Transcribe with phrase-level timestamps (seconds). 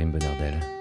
[0.00, 0.79] Karim Bonardel.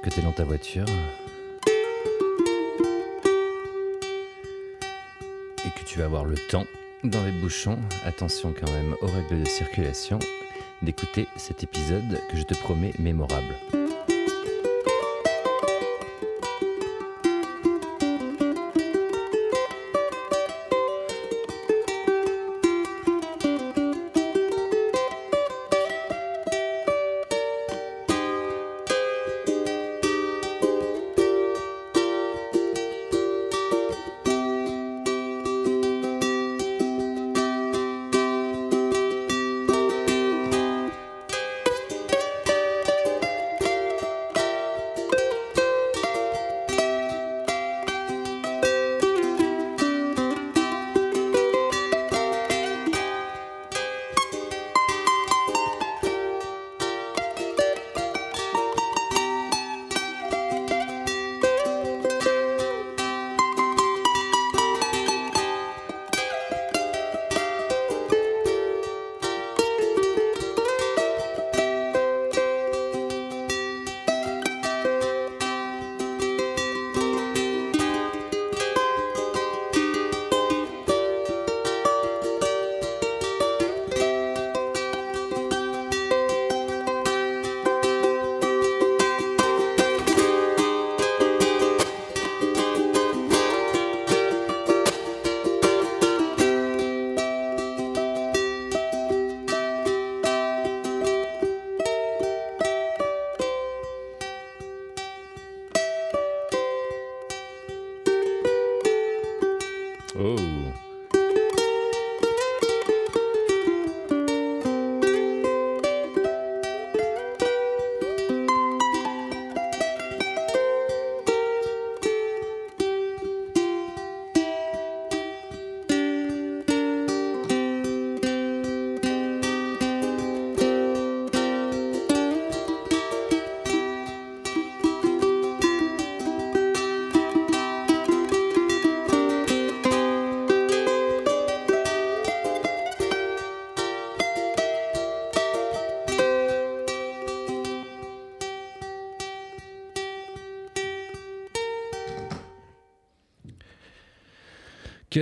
[0.00, 0.86] Que tu es dans ta voiture.
[5.64, 6.66] Et que tu vas avoir le temps,
[7.04, 10.18] dans les bouchons, attention quand même aux règles de circulation,
[10.82, 13.54] d'écouter cet épisode que je te promets mémorable.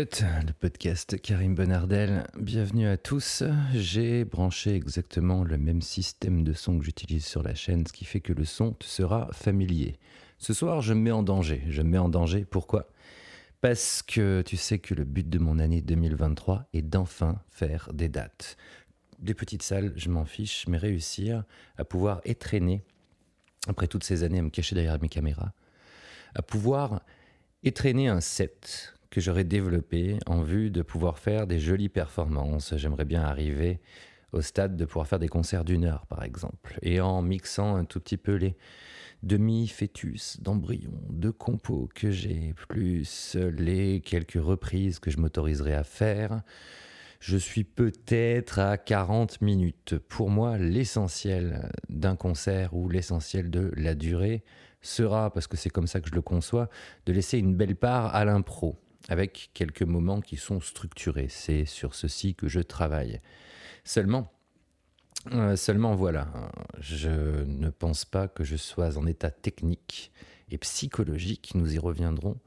[0.01, 2.27] Le podcast Karim Bonardel.
[2.39, 3.43] Bienvenue à tous.
[3.75, 8.07] J'ai branché exactement le même système de son que j'utilise sur la chaîne, ce qui
[8.07, 9.99] fait que le son te sera familier.
[10.39, 11.63] Ce soir, je me mets en danger.
[11.69, 12.47] Je me mets en danger.
[12.47, 12.89] Pourquoi?
[13.61, 18.09] Parce que tu sais que le but de mon année 2023 est d'enfin faire des
[18.09, 18.57] dates.
[19.19, 21.45] Des petites salles, je m'en fiche, mais réussir
[21.77, 22.83] à pouvoir étraîner,
[23.69, 25.53] après toutes ces années à me cacher derrière mes caméras,
[26.35, 27.03] à pouvoir
[27.63, 32.75] étraîner un set que j'aurais développé en vue de pouvoir faire des jolies performances.
[32.77, 33.81] J'aimerais bien arriver
[34.33, 37.85] au stade de pouvoir faire des concerts d'une heure, par exemple, et en mixant un
[37.85, 38.57] tout petit peu les
[39.23, 46.43] demi-fœtus d'embryon, de compos que j'ai, plus les quelques reprises que je m'autoriserai à faire,
[47.19, 49.97] je suis peut-être à 40 minutes.
[50.09, 54.43] Pour moi, l'essentiel d'un concert ou l'essentiel de la durée
[54.81, 56.71] sera, parce que c'est comme ça que je le conçois,
[57.05, 61.29] de laisser une belle part à l'impro, avec quelques moments qui sont structurés.
[61.29, 63.21] C'est sur ceci que je travaille.
[63.85, 64.33] Seulement,
[65.33, 66.29] euh, seulement voilà,
[66.79, 70.13] je ne pense pas que je sois en état technique
[70.51, 72.39] et psychologique, nous y reviendrons,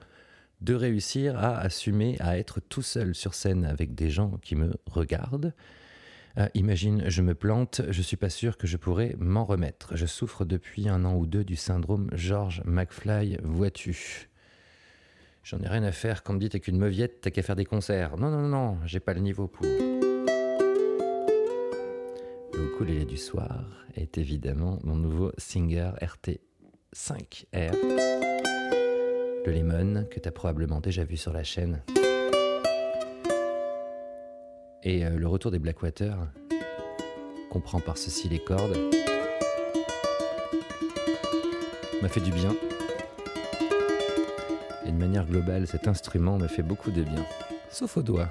[0.61, 4.73] de réussir à assumer à être tout seul sur scène avec des gens qui me
[4.85, 5.53] regardent.
[6.37, 9.95] Euh, imagine, je me plante, je suis pas sûr que je pourrais m'en remettre.
[9.95, 14.29] Je souffre depuis un an ou deux du syndrome George McFly, vois-tu.
[15.43, 17.65] J'en ai rien à faire quand me dit t'es qu'une meuviette, t'as qu'à faire des
[17.65, 18.17] concerts.
[18.17, 19.65] Non, non, non, j'ai pas le niveau pour.
[22.53, 27.73] Le ukulélé du soir est évidemment mon nouveau Singer RT5R.
[29.45, 31.81] Le Lemon que tu as probablement déjà vu sur la chaîne.
[34.83, 36.17] Et euh, le retour des Blackwater
[37.51, 38.77] comprend par ceci les cordes.
[42.01, 42.55] M'a fait du bien.
[44.93, 47.25] De manière globale, cet instrument me fait beaucoup de bien.
[47.71, 48.29] Sauf aux doigts.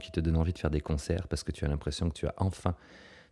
[0.00, 2.26] Qui te donnent envie de faire des concerts parce que tu as l'impression que tu
[2.26, 2.74] as enfin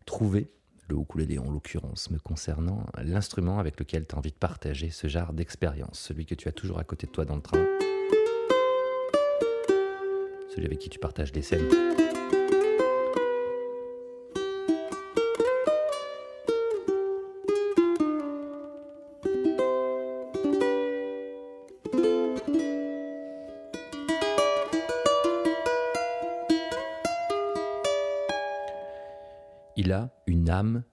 [0.06, 0.50] trouvé,
[0.88, 5.06] le ukulélé en l'occurrence, me concernant, l'instrument avec lequel tu as envie de partager ce
[5.06, 7.64] genre d'expérience, celui que tu as toujours à côté de toi dans le train,
[10.54, 11.68] celui avec qui tu partages des scènes.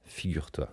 [0.05, 0.69] Figure-toi.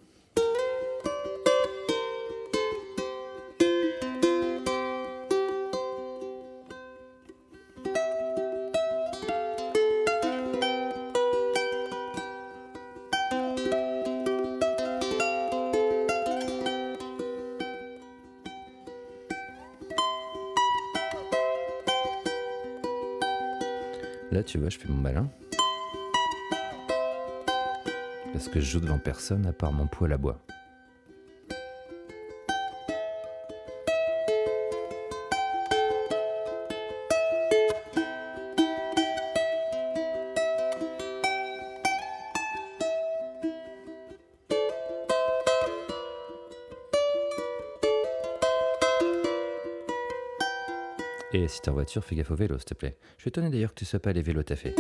[24.33, 25.31] Là, tu vois, je fais mon malin
[28.37, 30.39] parce que je joue devant personne à part mon poêle à bois.
[51.33, 52.99] Et si t'es en voiture, fais gaffe au vélo, s'il te plaît.
[53.17, 54.75] Je suis étonné d'ailleurs que tu sois pas les vélos fait.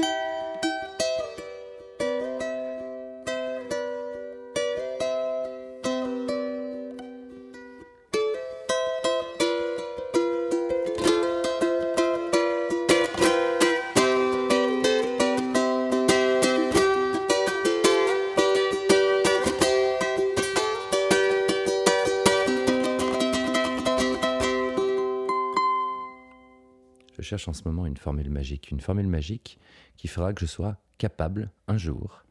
[27.36, 28.70] Cherche en ce moment une formule magique.
[28.70, 29.58] Une formule magique
[29.98, 32.24] qui fera que je sois capable, un jour,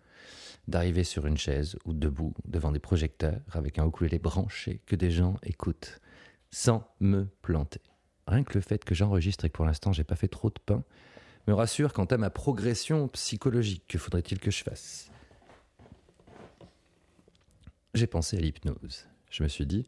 [0.67, 5.11] d'arriver sur une chaise ou debout devant des projecteurs avec un ukulélé branché que des
[5.11, 6.01] gens écoutent
[6.49, 7.81] sans me planter.
[8.25, 10.59] Rien que le fait que j'enregistre et que pour l'instant j'ai pas fait trop de
[10.65, 10.83] pain
[11.47, 13.83] me rassure quant à ma progression psychologique.
[13.87, 15.11] Que faudrait-il que je fasse?
[17.93, 19.05] J'ai pensé à l'hypnose.
[19.29, 19.87] Je me suis dit,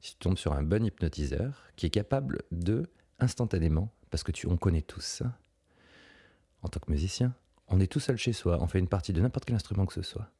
[0.00, 4.46] si tu tombes sur un bon hypnotiseur qui est capable de, instantanément, parce que tu,
[4.46, 5.22] on connaît tous.
[6.62, 7.34] En tant que musicien,
[7.68, 9.92] on est tout seul chez soi, on fait une partie de n'importe quel instrument que
[9.92, 10.30] ce soit.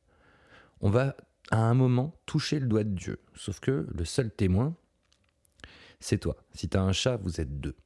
[0.80, 1.14] On va
[1.50, 3.21] à un moment toucher le doigt de Dieu.
[3.35, 4.75] Sauf que le seul témoin,
[6.00, 6.37] c'est toi.
[6.54, 7.76] Si tu as un chat, vous êtes deux.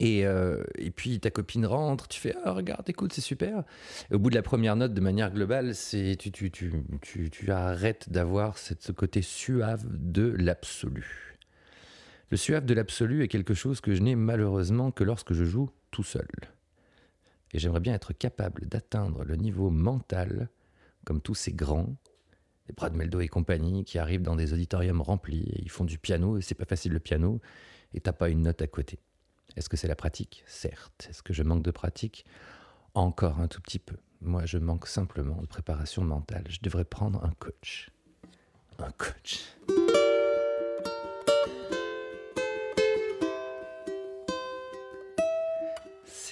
[0.00, 0.62] Et, euh,
[0.96, 3.64] puis ta copine rentre, tu fais ah, regarde, écoute, c'est super.
[4.12, 8.10] Au bout de la première note, de manière globale, c'est tu, tu, tu, tu, arrêtes
[8.10, 11.31] d'avoir ce côté suave de l'absolu.
[12.32, 15.68] Le suave de l'absolu est quelque chose que je n'ai malheureusement que lorsque je joue
[15.90, 16.26] tout seul.
[17.52, 20.48] Et j'aimerais bien être capable d'atteindre le niveau mental,
[21.04, 21.94] comme tous ces grands,
[22.68, 25.98] les Brad Meldo et compagnie, qui arrivent dans des auditoriums remplis et ils font du
[25.98, 27.38] piano et c'est pas facile le piano
[27.92, 28.98] et t'as pas une note à côté.
[29.56, 30.42] Est-ce que c'est la pratique?
[30.46, 31.08] Certes.
[31.10, 32.24] Est-ce que je manque de pratique?
[32.94, 33.96] Encore un tout petit peu.
[34.22, 36.44] Moi, je manque simplement de préparation mentale.
[36.48, 37.90] Je devrais prendre un coach.
[38.78, 39.54] Un coach.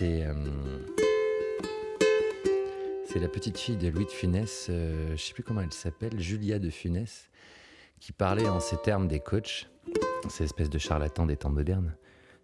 [0.01, 0.25] C'est.
[0.25, 0.33] Euh,
[3.05, 5.75] c'est la petite fille de Louis de Funès, euh, je ne sais plus comment elle
[5.75, 7.29] s'appelle, Julia de Funès,
[8.01, 9.69] qui parlait en ces termes des coachs,
[10.31, 11.95] ces espèces de charlatans des temps modernes.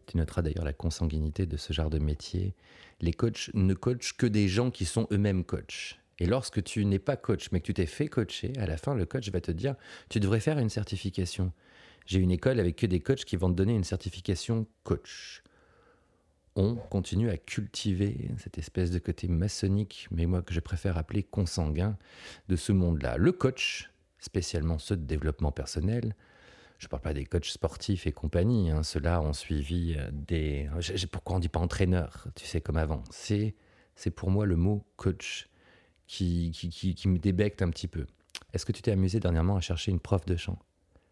[0.04, 2.54] Tu noteras d'ailleurs la consanguinité de ce genre de métier.
[3.00, 5.98] Les coachs ne coachent que des gens qui sont eux-mêmes coachs.
[6.18, 8.94] Et lorsque tu n'es pas coach, mais que tu t'es fait coacher, à la fin,
[8.94, 9.76] le coach va te dire
[10.10, 11.54] Tu devrais faire une certification.
[12.04, 15.42] J'ai une école avec que des coachs qui vont te donner une certification coach
[16.56, 21.22] on continue à cultiver cette espèce de côté maçonnique, mais moi que je préfère appeler
[21.22, 21.98] consanguin,
[22.48, 23.18] de ce monde-là.
[23.18, 26.16] Le coach, spécialement ceux de développement personnel,
[26.78, 30.68] je ne parle pas des coachs sportifs et compagnie, hein, ceux-là ont suivi euh, des...
[31.10, 33.54] Pourquoi on ne dit pas entraîneur, tu sais, comme avant C'est
[34.14, 35.48] pour moi le mot coach
[36.06, 38.06] qui, qui, qui, qui me débecte un petit peu.
[38.52, 40.58] Est-ce que tu t'es amusé dernièrement à chercher une prof de chant?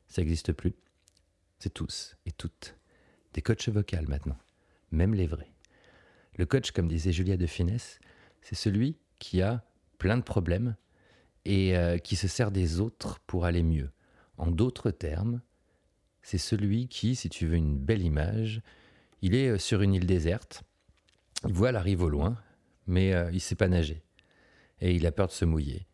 [0.08, 0.74] Ça n'existe plus.
[1.58, 2.76] C'est tous et toutes
[3.32, 4.36] des coachs vocaux maintenant
[4.94, 5.52] même les vrais.
[6.36, 8.00] Le coach, comme disait Julia de Finesse,
[8.40, 9.64] c'est celui qui a
[9.98, 10.76] plein de problèmes
[11.44, 13.90] et euh, qui se sert des autres pour aller mieux.
[14.36, 15.40] En d'autres termes,
[16.22, 18.62] c'est celui qui, si tu veux une belle image,
[19.22, 20.62] il est euh, sur une île déserte,
[21.46, 22.36] il voit la rive au loin,
[22.86, 24.02] mais euh, il ne sait pas nager
[24.80, 25.86] et il a peur de se mouiller.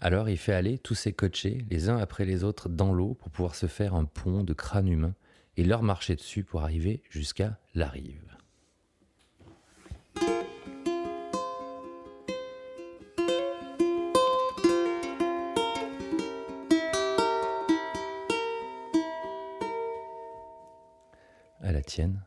[0.00, 3.30] Alors il fait aller tous ses coachés, les uns après les autres, dans l'eau pour
[3.30, 5.14] pouvoir se faire un pont de crâne humain
[5.56, 8.39] et leur marcher dessus pour arriver jusqu'à la rive.
[21.80, 22.20] la tienne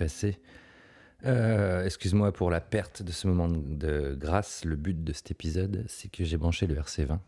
[0.00, 0.38] d'effacer.
[1.26, 4.64] Euh, excuse-moi pour la perte de ce moment de grâce.
[4.64, 7.18] Le but de cet épisode, c'est que j'ai branché le RC20.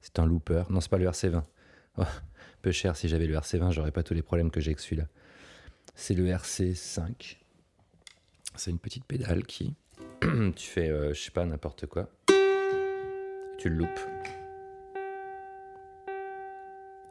[0.00, 0.64] C'est un looper.
[0.70, 1.42] Non, c'est pas le RC20.
[2.62, 5.06] peu cher, si j'avais le RC20, j'aurais pas tous les problèmes que j'ai avec celui-là.
[5.94, 7.36] C'est le RC5.
[8.56, 9.74] C'est une petite pédale qui.
[10.20, 12.08] tu fais, euh, je sais pas, n'importe quoi.
[13.58, 14.00] Tu le loupes.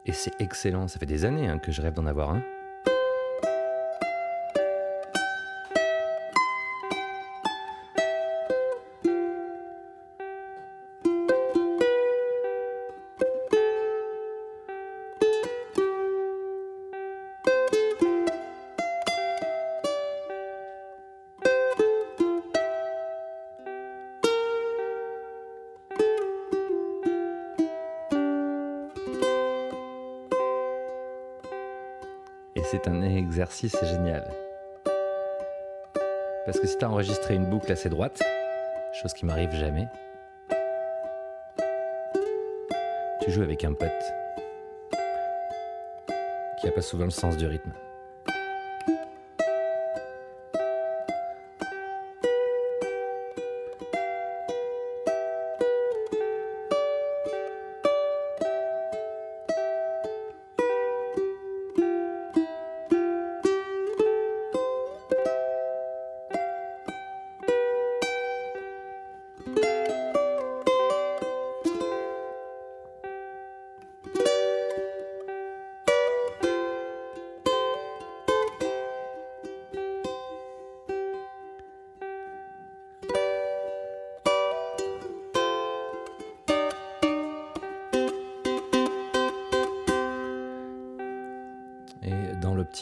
[0.06, 0.88] Et c'est excellent.
[0.88, 2.42] Ça fait des années hein, que je rêve d'en avoir un.
[33.44, 34.24] Exercice génial.
[36.46, 38.22] Parce que si tu as enregistré une boucle assez droite,
[39.02, 39.86] chose qui m'arrive jamais,
[43.20, 43.90] tu joues avec un pote
[46.58, 47.72] qui n'a pas souvent le sens du rythme.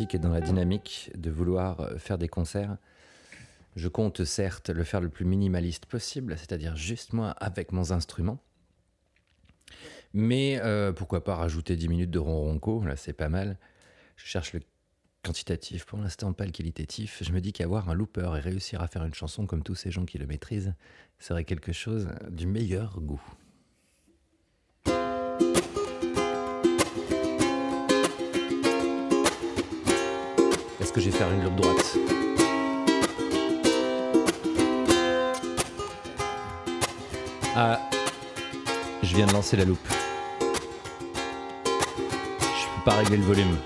[0.01, 2.79] Et dans la dynamique de vouloir euh, faire des concerts,
[3.77, 8.43] je compte certes le faire le plus minimaliste possible, c'est-à-dire juste moi avec mon instrument.
[10.15, 13.59] Mais euh, pourquoi pas rajouter 10 minutes de ronronco, là c'est pas mal.
[14.17, 14.61] Je cherche le
[15.23, 17.23] quantitatif, pour l'instant pas le qualitatif.
[17.23, 19.91] Je me dis qu'avoir un looper et réussir à faire une chanson comme tous ces
[19.91, 20.75] gens qui le maîtrisent
[21.19, 23.23] serait quelque chose du meilleur goût.
[30.93, 31.97] Que je vais faire une loupe droite.
[37.57, 37.81] Ah,
[39.03, 39.79] je viens de lancer la loupe.
[41.65, 43.57] Je peux pas régler le volume.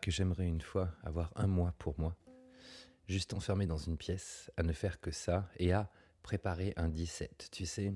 [0.00, 2.16] Que j'aimerais une fois avoir un mois pour moi,
[3.06, 5.90] juste enfermé dans une pièce, à ne faire que ça et à
[6.22, 7.48] préparer un 17.
[7.52, 7.94] Tu sais,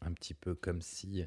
[0.00, 1.24] un petit peu comme si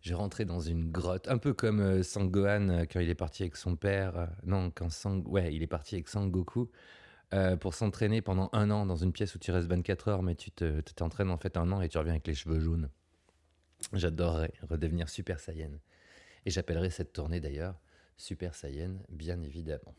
[0.00, 3.42] je rentrais dans une grotte, un peu comme euh, Sangohan euh, quand il est parti
[3.42, 4.16] avec son père.
[4.16, 6.70] Euh, non, quand Sang, ouais, il est parti avec Sangoku
[7.60, 10.50] pour s'entraîner pendant un an dans une pièce où tu restes 24 heures, mais tu
[10.50, 12.90] t'entraînes en fait un an et tu reviens avec les cheveux jaunes.
[13.92, 15.70] J'adorerais redevenir Super Saiyan.
[16.44, 17.76] Et j'appellerais cette tournée d'ailleurs
[18.16, 19.94] Super Saiyan, bien évidemment.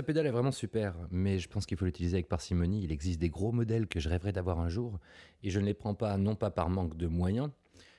[0.00, 2.82] Cette pédale est vraiment super, mais je pense qu'il faut l'utiliser avec parcimonie.
[2.82, 4.98] Il existe des gros modèles que je rêverais d'avoir un jour,
[5.42, 7.50] et je ne les prends pas, non pas par manque de moyens,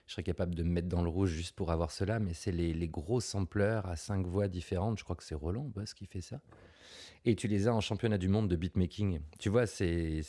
[0.07, 2.51] je serais capable de me mettre dans le rouge juste pour avoir cela, mais c'est
[2.51, 6.21] les, gros sampleurs à cinq voix différentes, je crois que c'est Roland Boss qui fait
[6.21, 6.41] ça.
[7.23, 9.19] Et tu les as en championnat du monde de beatmaking.
[9.37, 10.21] Tu vois, c'est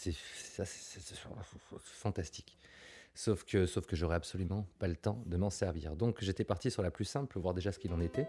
[1.81, 2.59] fantastique.
[3.15, 5.97] Sauf que, sauf que j'aurais absolument pas le temps de m'en servir.
[5.97, 8.27] Donc j'étais parti sur la plus simple, voir déjà ce qu'il en était.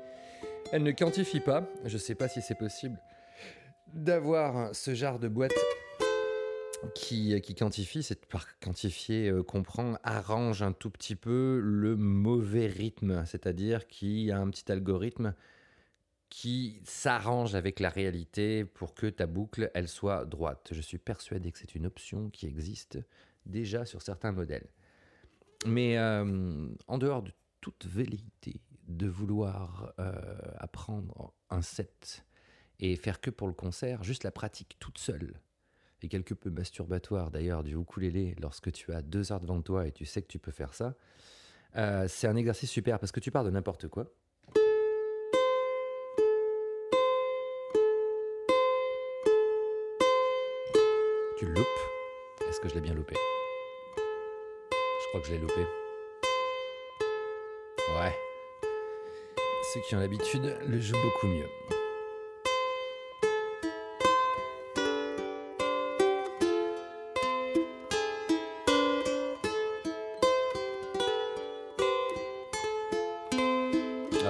[0.72, 2.98] Elle ne quantifie pas, je sais pas si c'est possible
[3.94, 5.54] d'avoir ce genre de boîte
[6.96, 12.68] qui, qui quantifie, c'est par quantifier euh, comprend, arrange un tout petit peu le mauvais
[12.68, 15.34] rythme, c'est-à-dire qu'il y a un petit algorithme
[16.30, 20.70] qui s'arrange avec la réalité pour que ta boucle, elle soit droite.
[20.72, 23.00] Je suis persuadé que c'est une option qui existe
[23.46, 24.68] déjà sur certains modèles.
[25.68, 30.14] Mais euh, en dehors de toute velléité de vouloir euh,
[30.58, 32.26] apprendre un set
[32.80, 35.40] et faire que pour le concert, juste la pratique toute seule,
[36.02, 39.92] et quelque peu masturbatoire d'ailleurs du ukulélé lorsque tu as deux heures devant toi et
[39.92, 40.96] tu sais que tu peux faire ça,
[41.78, 44.12] euh, c'est un exercice super parce que tu pars de n'importe quoi.
[51.44, 51.68] tu loupes.
[52.48, 53.16] Est-ce que je l'ai bien loupé?
[53.98, 55.62] Je crois que je l'ai loupé.
[58.00, 58.16] Ouais.
[59.74, 61.83] Ceux qui ont l'habitude le jouent beaucoup mieux.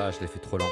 [0.06, 0.68] Ah, je l'ai fait trop lent.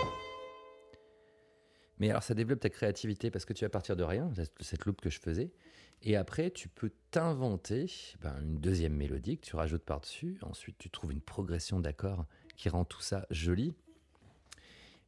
[1.99, 4.99] Mais alors, ça développe ta créativité parce que tu vas partir de rien, cette loupe
[4.99, 5.53] que je faisais.
[6.01, 7.89] Et après, tu peux t'inventer
[8.19, 10.37] ben, une deuxième mélodie que tu rajoutes par-dessus.
[10.41, 12.25] Ensuite, tu trouves une progression d'accords
[12.57, 13.73] qui rend tout ça joli.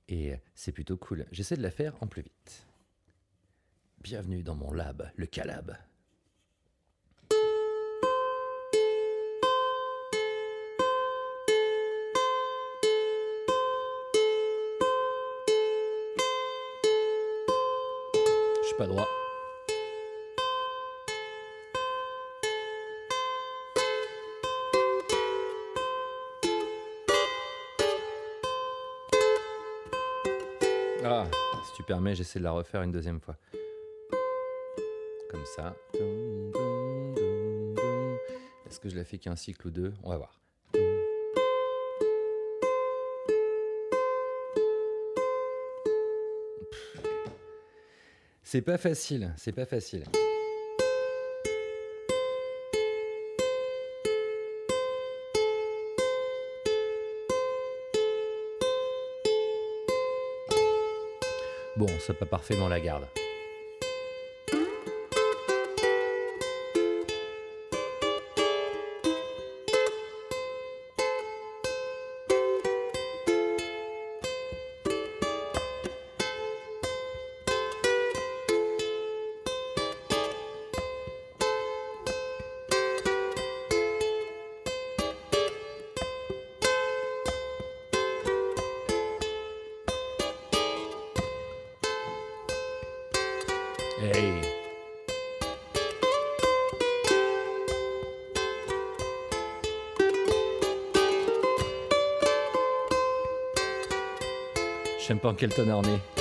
[0.08, 1.26] Et c'est plutôt cool.
[1.34, 2.66] J'essaie de la faire en plus vite.
[4.00, 5.76] Bienvenue dans mon lab, le Calab.
[18.78, 19.08] Pas droit.
[31.06, 31.26] Ah,
[31.66, 33.36] si tu permets, j'essaie de la refaire une deuxième fois.
[35.30, 35.76] Comme ça.
[38.66, 39.94] Est-ce que je la fais qu'un cycle ou deux?
[40.04, 40.43] On va voir.
[48.54, 50.04] C'est pas facile, c'est pas facile.
[61.76, 63.08] Bon, c'est pas parfaitement la garde.
[105.14, 106.13] Je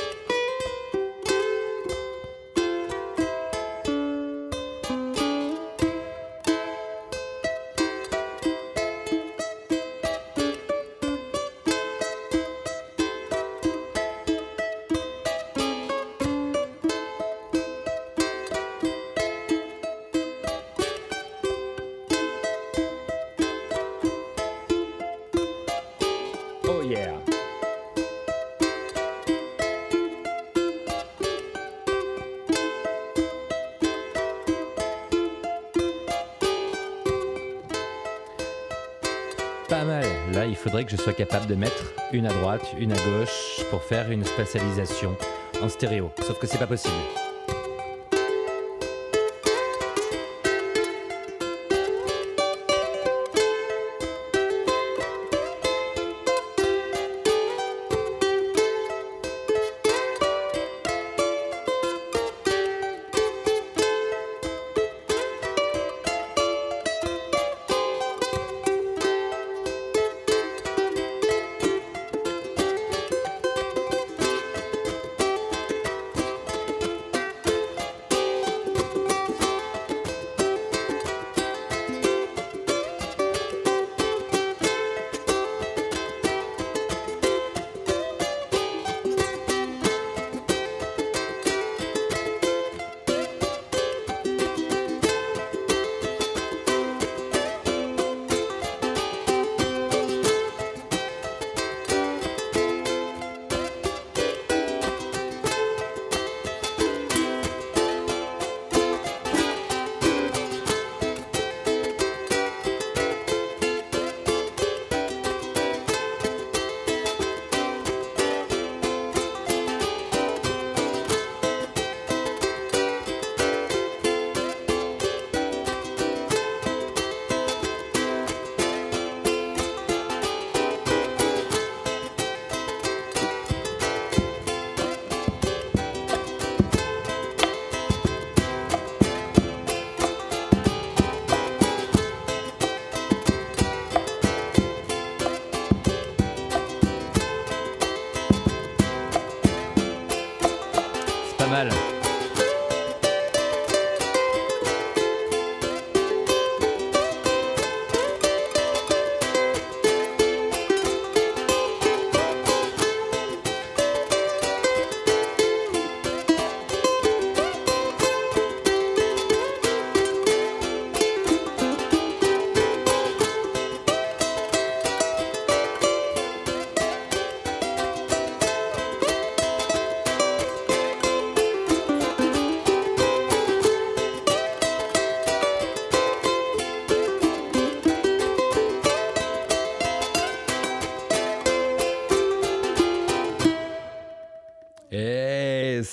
[40.84, 44.24] que je sois capable de mettre une à droite, une à gauche pour faire une
[44.24, 45.16] spatialisation
[45.62, 46.10] en stéréo.
[46.22, 47.21] Sauf que c'est pas possible.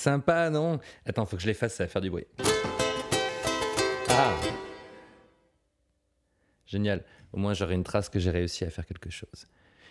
[0.00, 0.80] Sympa, non?
[1.04, 2.26] Attends, faut que je l'efface, ça va faire du bruit.
[4.08, 4.34] Ah
[6.66, 7.04] Génial.
[7.32, 9.46] Au moins, j'aurai une trace que j'ai réussi à faire quelque chose.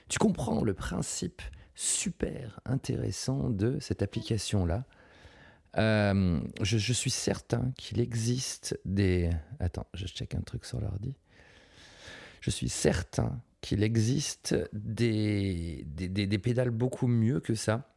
[0.07, 1.41] Tu comprends le principe
[1.75, 4.85] super intéressant de cette application-là?
[5.77, 9.29] Euh, je, suis certain qu'il existe des...
[9.59, 11.15] Attends, je check un truc sur l'ordi.
[12.41, 17.93] Je suis certain qu'il existe des, des, pédales beaucoup mieux que ça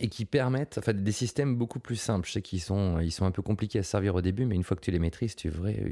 [0.00, 2.26] et qui permettent, enfin des systèmes beaucoup plus simples.
[2.26, 4.64] Je sais qu'ils sont, ils sont un peu compliqués à servir au début, mais une
[4.64, 5.50] fois que tu les maîtrises, tu,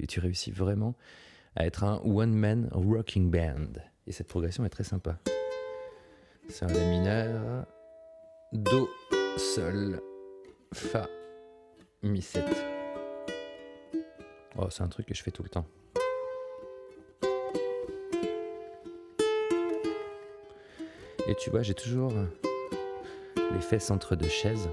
[0.09, 0.95] tu réussis vraiment
[1.57, 3.81] à être un one-man rocking band.
[4.07, 5.19] Et cette progression est très sympa.
[6.49, 7.67] C'est un La mineur,
[8.53, 8.89] Do,
[9.37, 10.01] Sol,
[10.73, 11.07] Fa,
[12.03, 12.45] Mi 7.
[14.59, 15.67] Oh, c'est un truc que je fais tout le temps.
[21.29, 22.13] Et tu vois, j'ai toujours
[23.53, 24.69] les fesses entre deux chaises.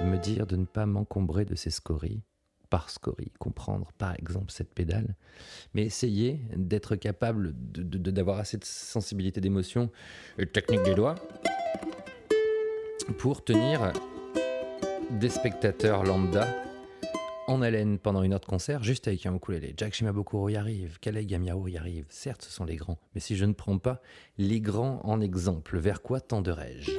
[0.00, 2.22] De me dire de ne pas m'encombrer de ces scories
[2.70, 5.14] par scorie, comprendre par exemple cette pédale,
[5.74, 9.90] mais essayer d'être capable d'avoir assez de sensibilité d'émotion
[10.38, 11.14] et de technique des doigts
[13.16, 13.92] pour tenir
[15.10, 16.46] des spectateurs lambda
[17.48, 19.74] en haleine pendant une heure de concert juste avec un ukulélé.
[19.76, 22.04] Jack Shimabukuro y arrive, Kale Gamiao y arrive.
[22.10, 24.00] Certes, ce sont les grands, mais si je ne prends pas
[24.36, 26.92] les grands en exemple, vers quoi tenderais-je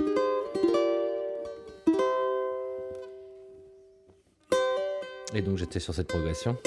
[5.35, 6.57] Et donc j'étais sur cette progression.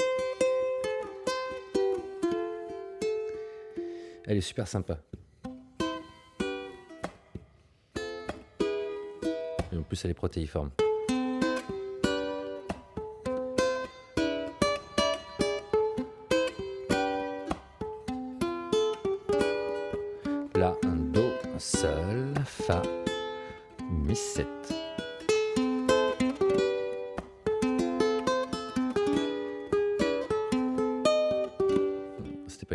[4.25, 4.99] Elle est super sympa.
[9.73, 10.71] Et en plus elle est protéiforme.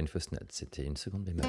[0.07, 1.45] Fausse note, c'était une seconde bémol.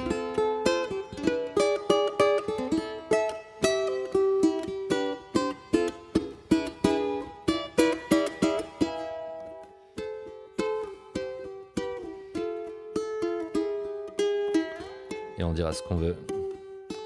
[15.38, 16.16] Et on dira ce qu'on veut.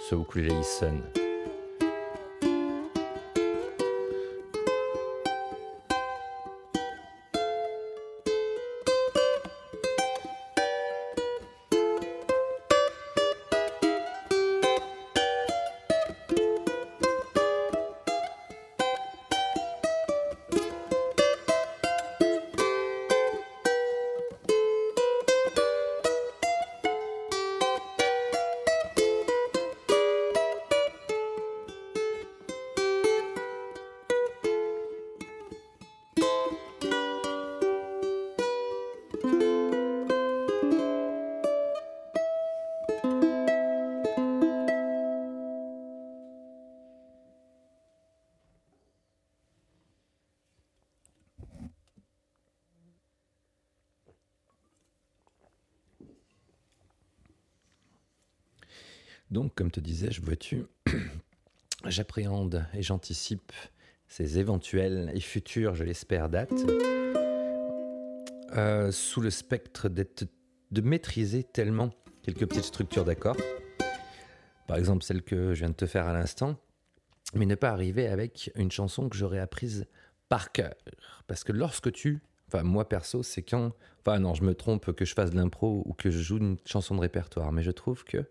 [0.09, 1.03] Ce ukulélé il sonne.
[60.25, 60.65] Vois-tu,
[61.87, 63.53] j'appréhende et j'anticipe
[64.09, 66.53] ces éventuelles et futures, je l'espère, dates,
[68.57, 70.25] euh, sous le spectre d'être,
[70.71, 71.91] de maîtriser tellement
[72.23, 73.37] quelques petites structures d'accords,
[74.67, 76.57] par exemple celle que je viens de te faire à l'instant,
[77.35, 79.87] mais ne pas arriver avec une chanson que j'aurais apprise
[80.29, 80.75] par cœur.
[81.27, 85.05] Parce que lorsque tu, enfin moi perso, c'est quand, enfin non, je me trompe que
[85.05, 88.05] je fasse de l'impro ou que je joue une chanson de répertoire, mais je trouve
[88.05, 88.25] que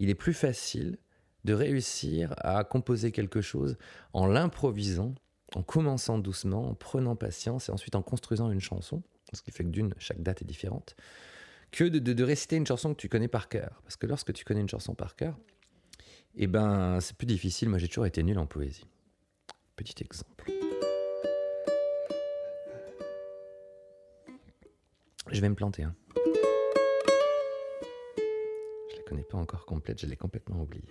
[0.00, 0.98] il est plus facile
[1.44, 3.76] de réussir à composer quelque chose
[4.12, 5.14] en l'improvisant,
[5.54, 9.64] en commençant doucement, en prenant patience et ensuite en construisant une chanson, ce qui fait
[9.64, 10.96] que d'une, chaque date est différente,
[11.70, 13.80] que de, réciter une chanson que tu connais par cœur.
[13.84, 15.38] Parce que lorsque tu connais une chanson par cœur,
[16.36, 17.68] eh ben, c'est plus difficile.
[17.68, 18.86] Moi, j'ai toujours été nul en poésie.
[19.76, 20.52] Petit exemple.
[25.30, 25.84] Je vais me planter.
[25.84, 25.94] Hein
[29.14, 30.88] n'est pas encore complète, je l'ai complètement oubliée.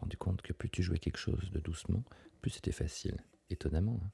[0.00, 2.04] Rendu compte que plus tu jouais quelque chose de doucement,
[2.40, 3.16] plus c'était facile.
[3.50, 4.00] Étonnamment.
[4.04, 4.10] Hein.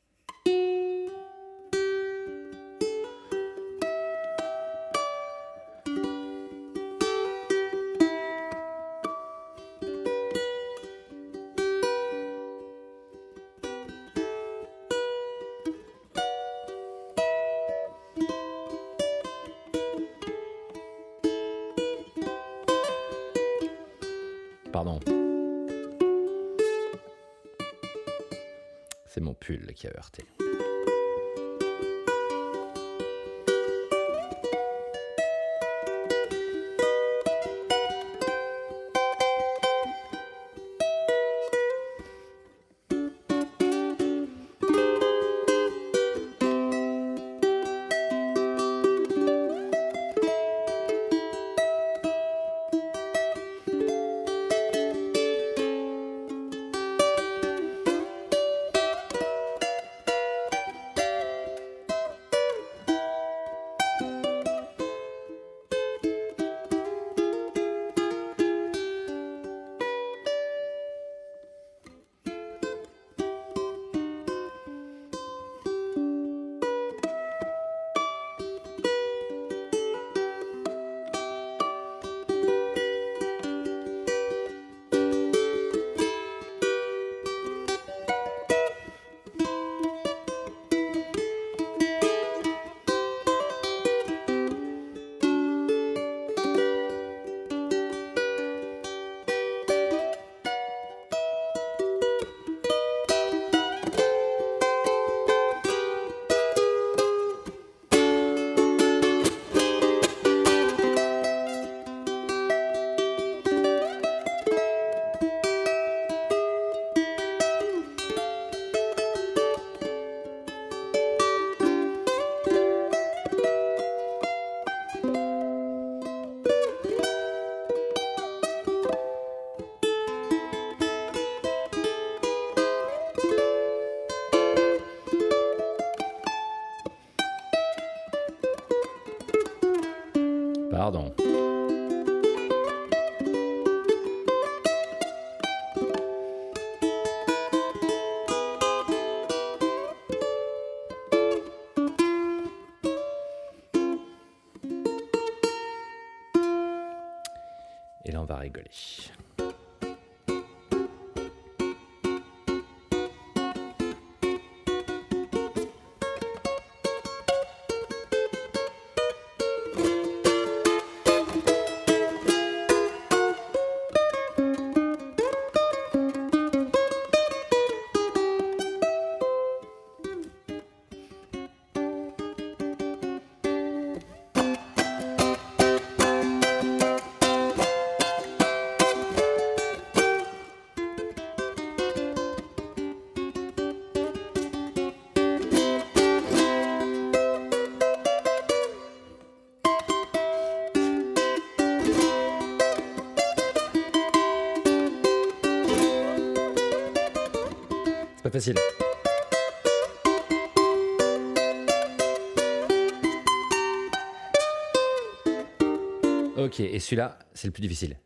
[216.37, 217.97] Ok, et celui-là, c'est le plus difficile.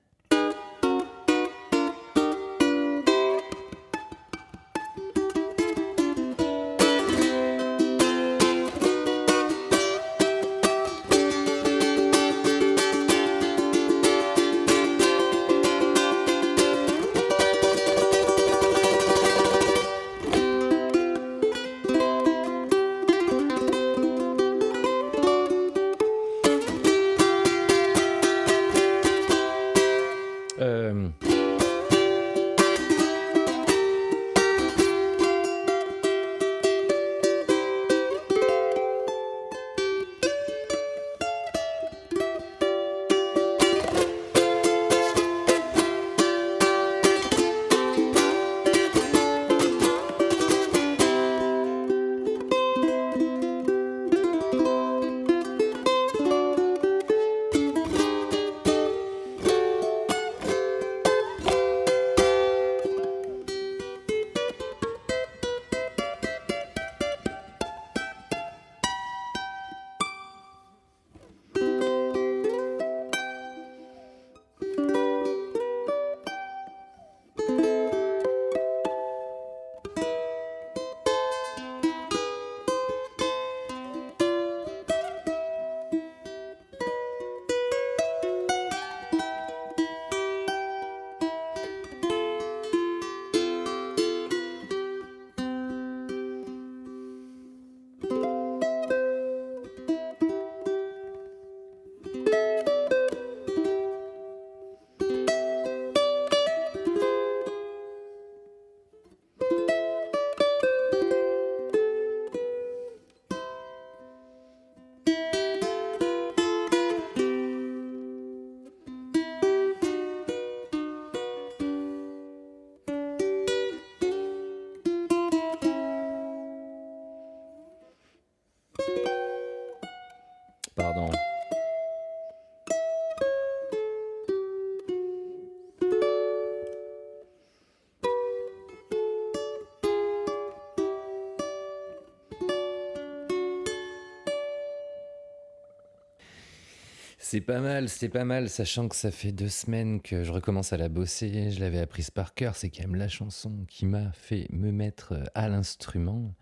[147.33, 150.73] C'est pas mal, c'est pas mal, sachant que ça fait deux semaines que je recommence
[150.73, 151.53] à la bosser.
[151.53, 155.15] Je l'avais apprise par cœur, c'est quand même la chanson qui m'a fait me mettre
[155.37, 156.35] à l'instrument.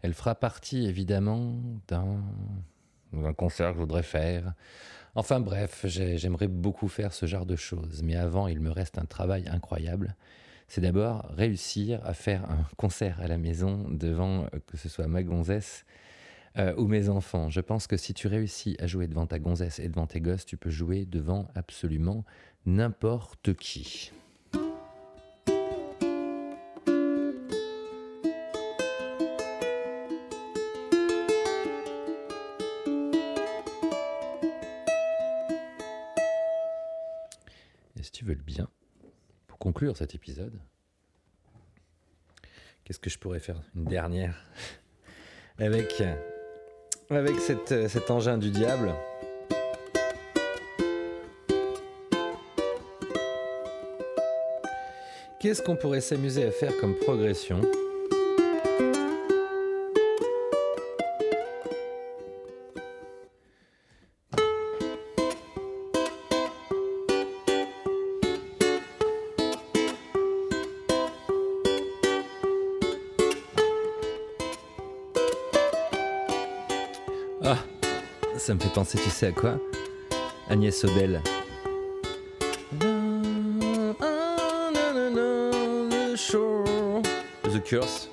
[0.00, 1.56] Elle fera partie évidemment
[1.88, 2.22] d'un
[3.36, 4.54] concert que je voudrais faire.
[5.16, 9.06] Enfin bref, j'aimerais beaucoup faire ce genre de choses, mais avant il me reste un
[9.06, 10.14] travail incroyable.
[10.68, 15.24] C'est d'abord réussir à faire un concert à la maison devant que ce soit ma
[15.24, 15.84] gonzesse
[16.58, 17.50] euh, ou mes enfants.
[17.50, 20.44] Je pense que si tu réussis à jouer devant ta gonzesse et devant tes gosses,
[20.44, 22.24] tu peux jouer devant absolument
[22.66, 24.12] n'importe qui.
[37.96, 38.68] Et si tu veux le bien,
[39.46, 40.58] pour conclure cet épisode,
[42.82, 44.44] qu'est-ce que je pourrais faire Une dernière
[45.58, 46.02] avec
[47.16, 47.36] avec
[47.72, 48.94] euh, cet engin du diable.
[55.40, 57.60] Qu'est-ce qu'on pourrait s'amuser à faire comme progression?
[78.36, 79.58] Ça me fait penser, tu sais à quoi
[80.48, 81.22] Agnès Sobel.
[87.50, 88.10] The Curse.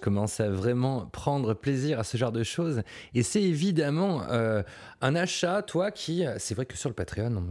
[0.00, 2.82] Commence à vraiment prendre plaisir à ce genre de choses.
[3.14, 4.62] Et c'est évidemment euh,
[5.00, 6.24] un achat, toi, qui...
[6.38, 7.44] C'est vrai que sur le Patreon,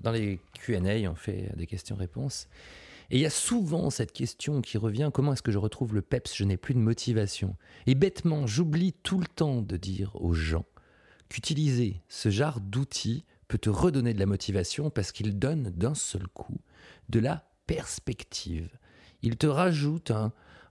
[0.00, 0.80] dans les QA,
[1.10, 2.48] on fait des questions-réponses.
[3.10, 6.00] Et il y a souvent cette question qui revient, comment est-ce que je retrouve le
[6.00, 6.34] PEPS?
[6.34, 7.56] Je n'ai plus de motivation.
[7.86, 10.64] Et bêtement, j'oublie tout le temps de dire aux gens
[11.28, 16.26] qu'utiliser ce genre d'outils peut te redonner de la motivation parce qu'il donne d'un seul
[16.28, 16.58] coup
[17.10, 18.70] de la perspective.
[19.22, 20.10] Il te rajoute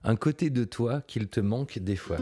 [0.04, 2.18] un, côté de toi qu'il te manque des fois.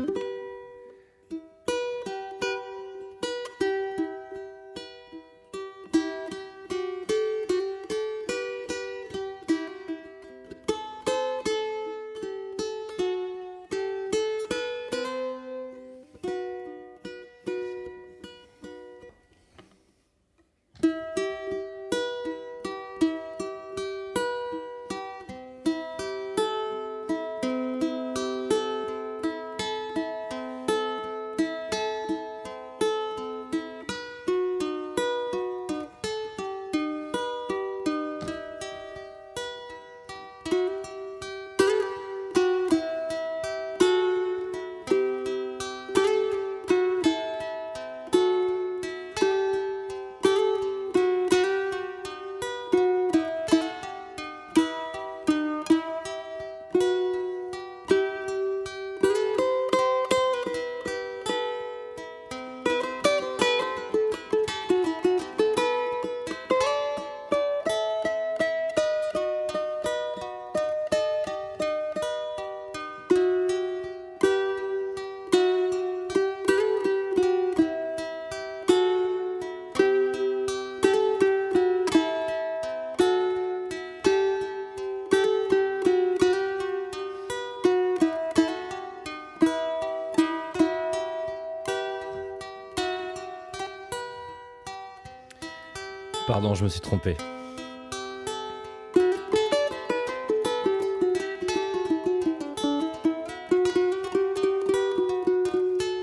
[96.31, 97.16] Pardon, je me suis trompé.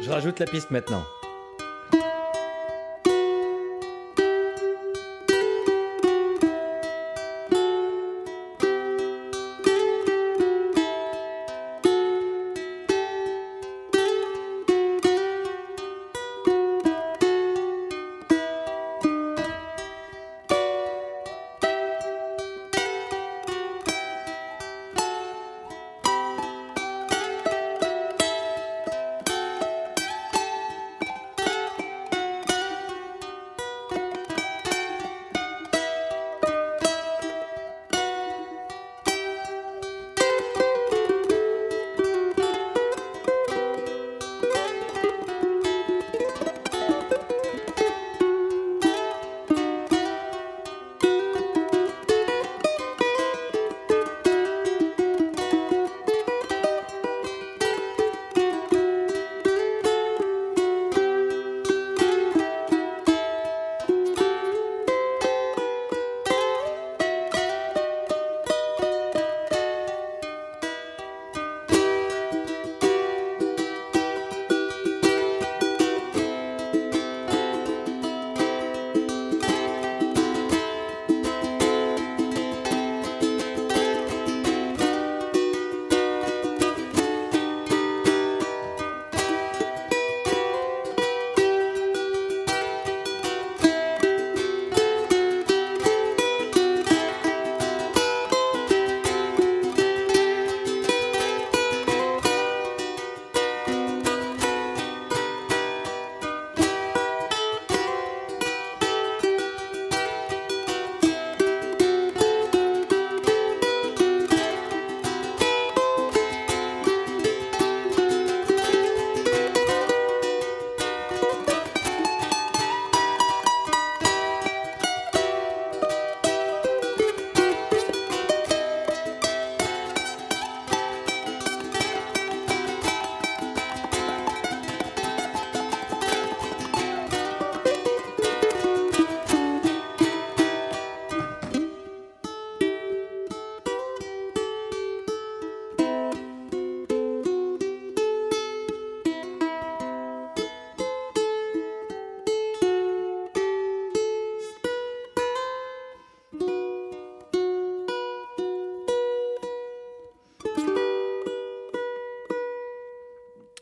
[0.02, 1.04] Je rajoute la piste maintenant.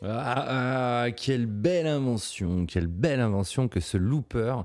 [0.08, 4.56] Ah, quelle belle invention, quelle belle invention que ce looper,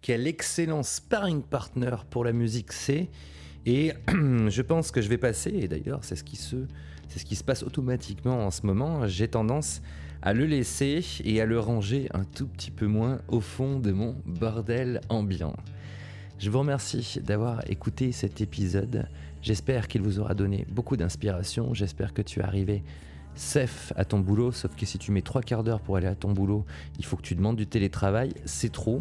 [0.00, 3.08] quel excellent sparring partner pour la musique c'est.
[3.64, 6.56] Et je pense que je vais passer, et d'ailleurs c'est ce qui se,
[7.08, 9.06] c'est ce qui se passe automatiquement en ce moment.
[9.06, 9.82] J'ai tendance
[10.20, 13.92] à le laisser et à le ranger un tout petit peu moins au fond de
[13.92, 15.54] mon bordel ambiant.
[16.38, 19.08] Je vous remercie d'avoir écouté cet épisode.
[19.42, 21.72] J'espère qu'il vous aura donné beaucoup d'inspiration.
[21.72, 22.82] J'espère que tu es arrivé
[23.34, 26.14] safe à ton boulot, sauf que si tu mets trois quarts d'heure pour aller à
[26.14, 26.64] ton boulot,
[26.98, 29.00] il faut que tu demandes du télétravail, c'est trop.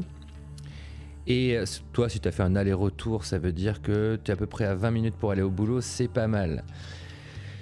[1.27, 4.33] Et euh, toi, si tu as fait un aller-retour, ça veut dire que tu es
[4.33, 6.63] à peu près à 20 minutes pour aller au boulot, c'est pas mal.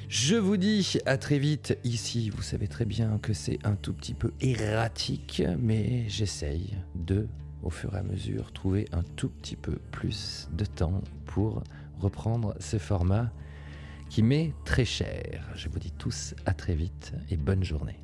[0.07, 3.93] Je vous dis à très vite ici, vous savez très bien que c'est un tout
[3.93, 7.27] petit peu erratique, mais j'essaye de,
[7.61, 11.63] au fur et à mesure, trouver un tout petit peu plus de temps pour
[11.99, 13.31] reprendre ce format
[14.09, 15.47] qui m'est très cher.
[15.55, 17.99] Je vous dis tous à très vite et bonne journée.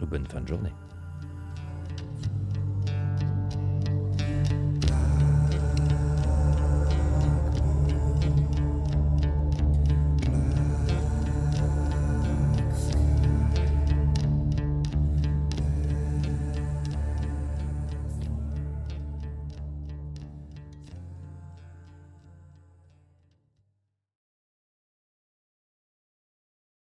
[0.00, 0.72] Ou bonne fin de journée.